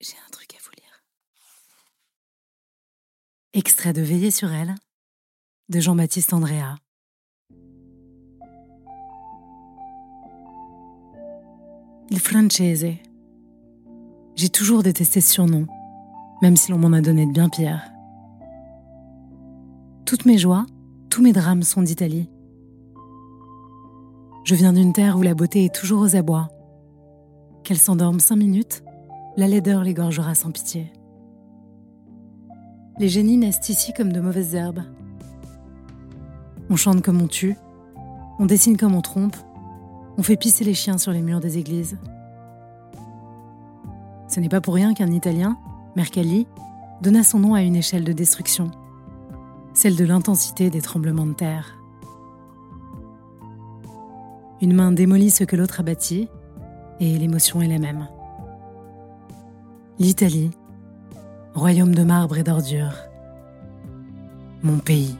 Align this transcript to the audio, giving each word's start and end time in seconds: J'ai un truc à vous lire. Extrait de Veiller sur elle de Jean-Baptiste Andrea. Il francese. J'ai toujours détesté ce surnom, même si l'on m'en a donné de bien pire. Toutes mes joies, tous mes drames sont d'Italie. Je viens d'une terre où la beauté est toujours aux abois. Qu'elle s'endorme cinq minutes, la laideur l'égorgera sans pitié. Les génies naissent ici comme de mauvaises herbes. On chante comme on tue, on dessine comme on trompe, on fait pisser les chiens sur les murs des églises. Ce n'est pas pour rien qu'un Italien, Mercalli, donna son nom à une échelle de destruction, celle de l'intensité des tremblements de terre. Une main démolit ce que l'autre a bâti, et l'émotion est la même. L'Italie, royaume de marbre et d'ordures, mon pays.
J'ai 0.00 0.16
un 0.26 0.30
truc 0.30 0.54
à 0.54 0.58
vous 0.62 0.70
lire. 0.76 1.02
Extrait 3.54 3.94
de 3.94 4.02
Veiller 4.02 4.30
sur 4.30 4.52
elle 4.52 4.74
de 5.70 5.80
Jean-Baptiste 5.80 6.34
Andrea. 6.34 6.76
Il 12.10 12.20
francese. 12.20 12.94
J'ai 14.36 14.48
toujours 14.50 14.82
détesté 14.82 15.22
ce 15.22 15.30
surnom, 15.30 15.66
même 16.42 16.56
si 16.56 16.70
l'on 16.70 16.78
m'en 16.78 16.92
a 16.92 17.00
donné 17.00 17.24
de 17.26 17.32
bien 17.32 17.48
pire. 17.48 17.80
Toutes 20.04 20.26
mes 20.26 20.36
joies, 20.36 20.66
tous 21.08 21.22
mes 21.22 21.32
drames 21.32 21.62
sont 21.62 21.82
d'Italie. 21.82 22.28
Je 24.44 24.54
viens 24.54 24.74
d'une 24.74 24.92
terre 24.92 25.16
où 25.16 25.22
la 25.22 25.34
beauté 25.34 25.64
est 25.64 25.74
toujours 25.74 26.02
aux 26.02 26.14
abois. 26.14 26.48
Qu'elle 27.64 27.78
s'endorme 27.78 28.20
cinq 28.20 28.36
minutes, 28.36 28.84
la 29.36 29.46
laideur 29.46 29.82
l'égorgera 29.82 30.34
sans 30.34 30.50
pitié. 30.50 30.90
Les 32.98 33.08
génies 33.08 33.36
naissent 33.36 33.68
ici 33.68 33.92
comme 33.92 34.12
de 34.12 34.20
mauvaises 34.20 34.54
herbes. 34.54 34.82
On 36.70 36.76
chante 36.76 37.02
comme 37.02 37.20
on 37.20 37.28
tue, 37.28 37.56
on 38.38 38.46
dessine 38.46 38.78
comme 38.78 38.94
on 38.94 39.02
trompe, 39.02 39.36
on 40.16 40.22
fait 40.22 40.36
pisser 40.36 40.64
les 40.64 40.72
chiens 40.72 40.96
sur 40.96 41.12
les 41.12 41.20
murs 41.20 41.40
des 41.40 41.58
églises. 41.58 41.98
Ce 44.28 44.40
n'est 44.40 44.48
pas 44.48 44.62
pour 44.62 44.74
rien 44.74 44.94
qu'un 44.94 45.12
Italien, 45.12 45.58
Mercalli, 45.94 46.46
donna 47.02 47.22
son 47.22 47.38
nom 47.38 47.54
à 47.54 47.62
une 47.62 47.76
échelle 47.76 48.04
de 48.04 48.12
destruction, 48.12 48.70
celle 49.74 49.96
de 49.96 50.04
l'intensité 50.04 50.70
des 50.70 50.80
tremblements 50.80 51.26
de 51.26 51.34
terre. 51.34 51.78
Une 54.62 54.72
main 54.72 54.92
démolit 54.92 55.30
ce 55.30 55.44
que 55.44 55.56
l'autre 55.56 55.80
a 55.80 55.82
bâti, 55.82 56.28
et 56.98 57.18
l'émotion 57.18 57.60
est 57.60 57.68
la 57.68 57.78
même. 57.78 58.08
L'Italie, 59.98 60.50
royaume 61.54 61.94
de 61.94 62.04
marbre 62.04 62.36
et 62.36 62.42
d'ordures, 62.42 62.98
mon 64.62 64.76
pays. 64.76 65.16